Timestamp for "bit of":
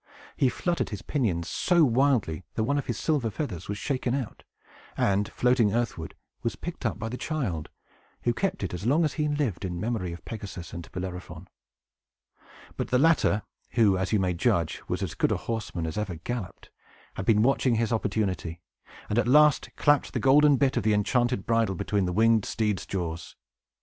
20.57-20.81